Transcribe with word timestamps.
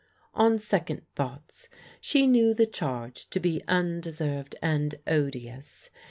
On 0.33 0.57
second 0.57 1.03
thoughts 1.13 1.69
she 1.99 2.25
knew 2.25 2.55
the 2.55 2.65
charge 2.65 3.29
to 3.29 3.39
be 3.39 3.61
undeserved 3.67 4.55
and 4.59 4.95
odious. 5.05 5.91